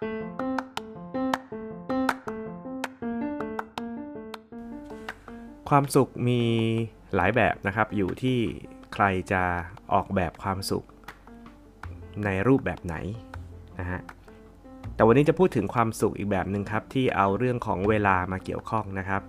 [0.00, 0.02] ค
[5.72, 6.42] วามสุขมี
[7.14, 8.38] หลายแบบนะครับ อยู่ที่
[8.94, 9.42] ใครจะ
[9.92, 10.84] ออกแบบความสุข
[12.24, 12.96] ในรูปแบบไหน
[13.80, 14.00] นะฮะ
[14.94, 19.22] แต่วันนี้จะพูดถึงความสุขอีกแบบหนึ่งครับ ที่เอาเรื่องของเวลามาเกี่ยวข้องนะครับ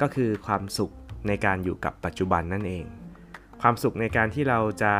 [0.00, 0.92] ก็คือความสุข
[1.28, 2.84] ในการอยู่กับปัจจุบันนั่นเอง
[3.62, 4.94] ความสุขในการที่เราจะ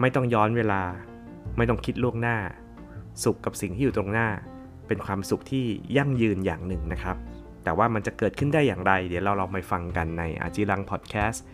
[0.00, 0.82] ไม่ต้องย้อนเวลา
[1.56, 2.38] ไม่ต้องคิดล่วงหน้า
[3.24, 4.28] สุขกับสิ่งที่อยู่ตรงหน้า
[4.86, 5.64] เป็นความสุขที่
[5.96, 7.16] ยั่งยืนอย่างหนึ่งนะครับ
[7.64, 11.44] แต่ว่ามันจะเกิดขึ้นได้อย่างไร เดี๋ยวเราลองไปฟังกันในอาจิรังพอดแคสต์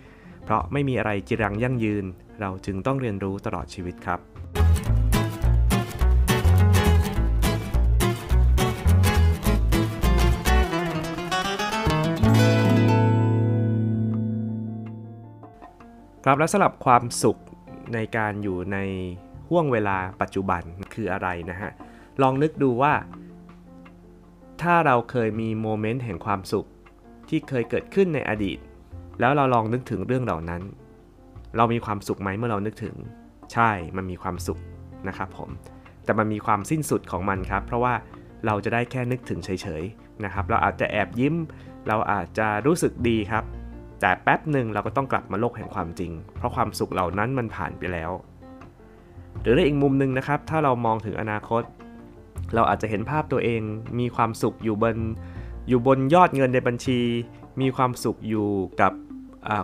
[0.44, 2.04] เพราะไม่มีอะไรจิรังยั่งยืน
[2.40, 4.20] เราจึงต้องเรียนรู้ตลอดชีวิตครับ
[16.24, 17.36] ครับและสำหรับความสุข
[17.94, 18.78] ในการอยู่ใน
[19.52, 20.62] ห่วงเวลาปัจจุบัน
[20.94, 21.70] คืออะไรนะฮะ
[22.22, 22.94] ลองนึกดูว่า
[24.62, 26.68] ถ้าเราเคยมีโมเมนต์แห่งความสุข
[27.28, 28.58] ที่เคยเกิดขึ้นในอดีต
[29.20, 30.62] แล้วเราลองนึกถึงเรื่องเหล่านั้น
[31.56, 32.94] เรามีความสุขไหมเมื่อเรานึกถึง
[33.52, 34.58] ใช่มันมีความสุข
[35.08, 35.50] นะครับผม
[36.04, 37.94] แต่มันมีความสิ้นสุดของมันครับ เพราะว่า
[38.46, 41.34] เราจะได้แค่นึกถึงเฉยๆนะครับ เราอาจจะแอบยิ้ม
[41.88, 43.44] เราอาจจะรู้สึกดีครับ
[44.00, 48.10] แต่แป๊บหนึ่งเราก็ต้องกลับมาโลกแห่งความจริง เพราะความสุขเหล่านั้นมันผ่านไปแล้ว
[49.40, 51.62] หรือในอีกมุมหนึ่งนะครับ ถ้าเรามองถึงอนาคต
[52.54, 53.62] เราอาจจะเห็นภาพตัวเอง
[53.98, 54.96] มีความสุขอยู่บน
[55.68, 57.00] อยู่บนยอดเงินในบัญชี
[57.60, 58.48] มีความสุขอยู่
[58.80, 58.92] กับ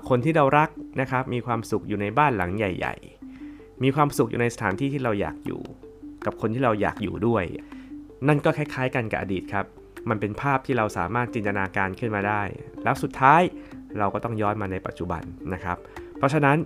[0.08, 0.68] คนที่เรารัก
[1.00, 2.94] นะครับ มีความสุขอยู่ในบ้านหลังใหญ่
[3.40, 5.60] ๆ มีความสุขอยู่ในสถานที่ที่เราอยากอยู่
[6.24, 7.44] กับคนที่เราอยากอยู่ด้วย
[8.28, 9.66] นั่นก็คล้าย ๆ กันกับอดีตครับ
[10.08, 12.42] มันเป็นภาพที่เราสามารถจินตนาการขึ้นมาได้
[12.84, 13.42] แล้วสุดท้าย
[13.98, 15.78] เราก็ต้องย้อนมาในปัจจุบันนะครับ
[16.18, 16.56] เพราะฉะนั้น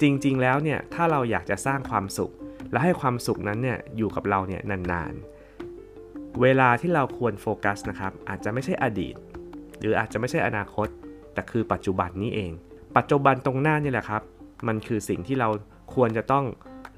[0.00, 2.32] จริง ๆ แล้วเนี่ย ถ้าเราอยากจะสร้างความสุข
[2.76, 9.14] และให้ความสุขนั้นเนี่ยอยู่กับเราเนี่ยนานๆ เวลาที่เราควรโฟกัสนะครับอาจจะไม่ใช่อดีต
[9.80, 10.88] หรืออาจจะไม่ใช่อนาคต
[11.34, 12.52] แต่คือปัจจุบันนี้เอง
[12.96, 14.22] ปัจจุบันตรงหน้านี่แหละครับ
[14.66, 15.48] มันคือสิ่งที่เรา
[15.94, 16.44] ควรจะต้อง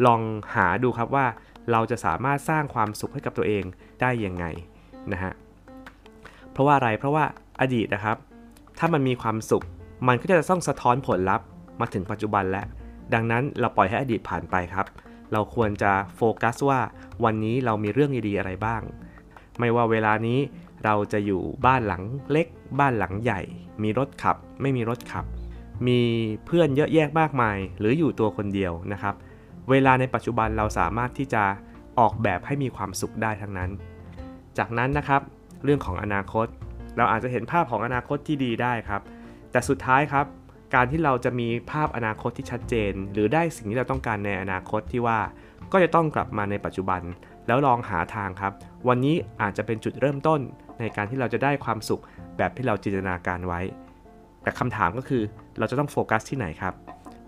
[0.06, 0.20] ลอง
[0.54, 1.26] หาดูครับว่า
[1.72, 3.64] เราจะสามารถสร้างความสุขให้กับตัวเอง
[4.00, 4.44] ได้ยังไง
[5.12, 5.32] นะฮะ
[6.52, 7.24] เพราะว่าอะไร เพราะว่า
[7.60, 8.16] อดีตนะครับ
[8.78, 9.64] ถ้ามันมีความสุข
[10.08, 11.46] มันก็จะต้องสะท้อนผลลัพธ์
[11.80, 12.66] มาถึงปัจจุบันแล้ว
[13.14, 14.86] ดังนั้นเราปล่อยให้อดีตผ่านไปครับ
[15.32, 16.80] เราควรจะโฟกัสว่า
[17.24, 18.82] วันนี้เรามีเรื่องดีๆอะไรบ้าง
[19.58, 20.38] ไม่ว่าเวลานี้
[20.84, 22.46] เราจะอยู่บ้านหลังเล็ก
[22.78, 23.40] บ้านหลังใหญ่
[23.82, 25.24] มีรถขับ ไม่มีรถขับ
[25.86, 26.00] มี
[26.46, 29.14] เพื่อนเยอะแยะมากมาย หรืออยู่ตัวคนเดียวนะครับ
[29.70, 31.42] เวลาในปัจจุบันเราสามารถที่จะ
[31.98, 33.70] ออกแบบให้มีความสุขได้ทั้งนั้น
[34.58, 35.22] จากนั้นนะครับ
[35.64, 36.46] เรื่องของอนาคต
[36.96, 39.02] เราอาจจะเห็นภาพของอนาคตที่ดีได้ครับ
[39.50, 40.26] แต่สุดท้ายครับ
[40.74, 45.18] การที่เราจะมีภาพอนาคตที่ชัดเจน หรือได้สิ่งที่เราต้องการในอนาคตที่ว่า
[45.72, 47.00] ก็จะต้องกลับมาในปัจจุบัน
[47.46, 48.52] แล้วลองหาทางครับ
[48.88, 50.40] วันนี้อาจจะเป็นจุดเริ่มต้น
[50.80, 52.02] ในการที่เราจะได้ความสุข
[52.36, 53.60] แบบที่เราจินตนาการไว้
[54.42, 55.22] แต่คำถามก็คือ
[55.58, 56.74] เราจะต้องโฟกัสที่ไหนครับ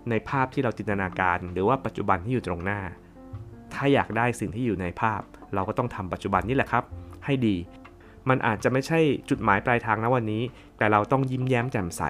[0.09, 2.79] ในภาพที่เราจินตนาการ หรือว่าปัจจุบันที่อยู่ตรงหน้า
[3.73, 5.21] ถ้าอยากได้สิ่งที่อยู่ในภาพ
[5.53, 6.83] เราก็ต้องทำปัจจุบันนี่แหละครับ
[7.25, 7.55] ให้ดี
[8.29, 8.99] มันอาจจะไม่ใช่
[9.29, 10.43] จุดหมายปลายทางนะวันนี้
[10.77, 12.01] แต่เราต้องยิ้มแย้มแจ่มใส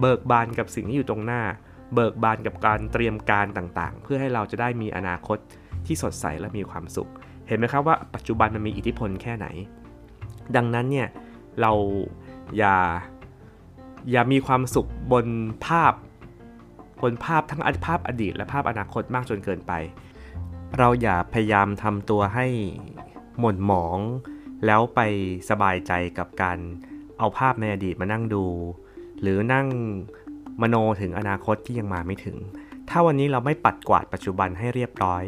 [0.00, 1.42] เบิกบานกับสิ่งที่อยู่ตรงหน้า
[1.94, 5.38] เบิกบานกับการเตรียมการต่างๆ เพื่อให้เราจะได้มีอนาคต
[5.86, 7.10] ที่สดใสและมีความสุข
[7.48, 9.46] เห็นไหมครับว่าปัจจุบันมันมีอิทธิพลแค่ไหน
[10.56, 11.08] ดังนั้นเนี่ย
[11.60, 11.72] เรา
[12.58, 12.76] อย่า
[14.10, 15.26] อย่ามีความสุขบน
[15.66, 15.92] ภาพ
[17.02, 19.72] บนภาพทั้งภาพอดีต และภาพอนาคตมากจนเกินไป
[20.78, 22.46] เราอย่าพยายามทำตัวให้
[23.38, 23.98] หม่นหมอง
[24.66, 25.00] แล้วไป
[25.50, 26.58] สบายใจกับการ
[27.18, 28.44] เอาภาพในอดีตมานั่งดู
[29.20, 29.66] หรือนั่ง
[30.62, 32.36] มโนถึงอนาคตที่ยังมาไม่ถึง
[32.88, 35.24] ถ้าวันนี้เราไม่ปัดกวาดปัจจุบันให้เรียบร้อย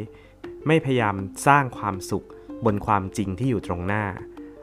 [0.67, 1.15] ไม่พยายาม
[1.47, 2.27] สร้างความสุข
[2.65, 4.05] บนความจริงที่อยู่ตรงหน้า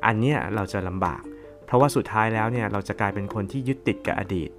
[0.05, 1.21] อันเนี้ยเราจะลำบาก
[1.65, 4.49] เพราะว่าสุดท้ายแล้วเนี่ยเราจะกลายเป็นคนที่ยึดติดกับอดีต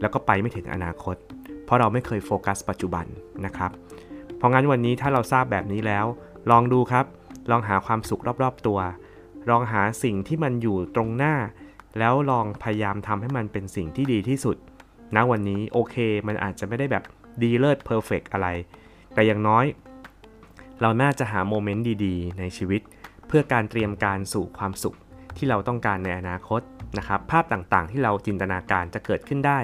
[0.00, 1.16] แล้วก็ไปไม่ถึงอนาคต
[1.64, 3.06] เพราะเราไม่เคยโฟกัสปัจจุบัน
[3.46, 3.70] นะครับ
[4.36, 6.06] เพราะงั้นวันนี้ถ้าเราทราบแบบนี้แล้ว
[6.50, 7.04] ลองดูครับ
[7.50, 8.78] ลองหาความสุขรอบๆตัว
[9.50, 11.34] ลองหาสิ่งที่มันอยู่ตรงหน้า
[11.98, 14.56] แล้วลองพยายามทำให้มันเป็นสิ่งที่ดีที่สุด
[15.16, 15.96] ณวันนี้โอเค
[16.26, 17.04] มันอาจจะไม่ได้แบบ
[17.42, 18.48] ดีเลิศเพอร์เฟกอะไร
[19.14, 19.64] แต่อย่างน้อย
[20.80, 22.80] เราน่าจะหาโมเมนต์ดีๆ ในชีวิต
[23.26, 24.96] เพื่อการเตรียมการสู่ความสุข
[25.36, 26.60] ที่เราต้องการในอนาคต
[26.98, 29.58] นะครับ ภาพต่างๆ ที่เราจินตนาการจะเกิดขึ้นได้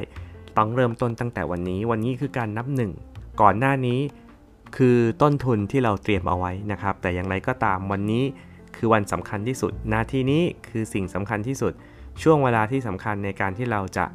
[0.56, 2.93] ต้องเริ่มต้นตั้งแต่วันนี้ วันนี้คือการนับหนึ่ง
[3.40, 4.00] ก่อนหน้านี้
[4.76, 8.25] คือต้นทุนที่เราเตรียมเอาไว้นะครับ แต่อย่างไรก็ตามวันนี้
[8.77, 11.73] คือวันสำคัญที่สุด นาทีนี้คือสิ่งสำคัญที่สุด
[12.23, 14.07] ช่วงเวลาที่สำคัญในการที่เราจะ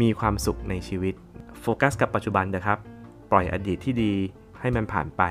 [0.00, 1.14] มีความสุขในชีวิต
[1.60, 2.78] โฟกัสกับปัจจุบันนะครับ
[3.30, 4.12] ปล่อยอดีตที่ดี
[4.60, 5.22] ให้มันผ่านไป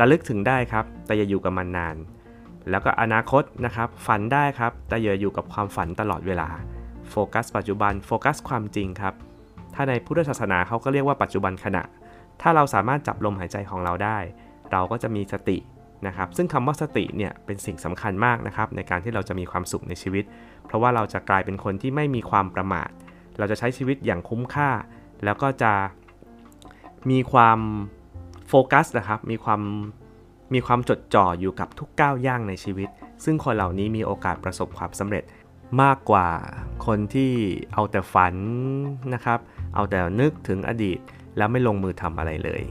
[0.00, 1.96] ระลึกถึงได้ครับ แต่อย่าอยู่กับมันนาน
[2.70, 6.48] แล้วก็อนาคตนะครับ ฝันได้ครับ แต่อย่าอยู่กับความฝันตลอดเวลา
[7.10, 9.14] โฟกัสปัจจุบัน โฟกัสความจริงครับ
[9.74, 11.82] ถ้าในพุทธศาสนาเขาก็เรียกว่าปัจจุบันขณะ
[12.40, 14.18] ถ้าเราสามารถจับลมหายใจของเราได้
[14.72, 15.56] เราก็จะมีสติ
[16.06, 20.24] นะครับซึ่งคำว่าสติเนี่ยเป็นสิ่งสำคัญมากนะครับในการที่เราจะมีความสุขในชีวิต
[20.66, 22.90] เพราะว่าเราจะกลายเป็นคนที่ไม่มีความประมาท
[23.38, 24.70] เราจะใช้ชีวิตอย่างคุ้มค่า
[25.24, 25.72] แล้วก็จะ
[27.10, 27.58] มีความ
[28.48, 29.60] โฟกัสนะครับมีความ
[30.54, 32.88] มีความจดจ่ออยู่กับทุกก้าวย่างในชีวิต
[33.24, 35.24] ซึ่งคนเหล่านี้มีโอกาสประสบความสำเร็จ
[35.82, 36.28] มากกว่า
[36.86, 37.32] คนที่
[37.72, 38.34] เอาแต่ฝัน
[39.14, 39.38] นะครับ
[39.74, 40.98] เอาแต่นึกถึงอดีต
[41.36, 42.62] แล้วไม่ลงมือทำอะไรเลย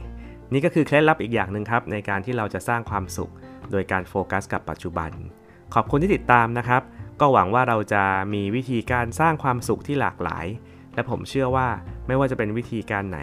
[0.52, 3.32] นี่ก็คือเคล็ดลับอีกอย่างหนึ่งครับในการที่เราจะสร้างความสุข
[3.72, 5.12] โดยการโฟกัสกับปัจจุบัน
[5.74, 6.82] ขอบคุณที่ติดตามนะครับ
[7.20, 8.04] ก็หวังว่าเราจะ
[8.34, 10.46] มีวิธีการสร้างความสุขที่หลากหลาย
[10.94, 11.68] และผมเชื่อว่า
[12.08, 13.20] ไม่ว่าจะเป็นวิธีการไหน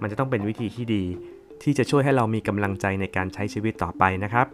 [0.00, 1.04] มันจะต้องเป็นวิธีที่ดี
[1.62, 4.46] ที่จะช่วยให้เรามีกำลังใจในการใช้ชีวิตต่อไปนะครับ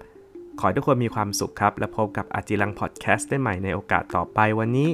[0.59, 4.89] ขอให้ทุกคนมีความสุขครับ และพบกับอาจิรังพอดแคสต์ได้ใหม่ในโอกาสต่อไปวันนี้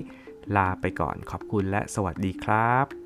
[0.57, 3.02] ลาไปก่อนขอบคุณและสวัสดีครับ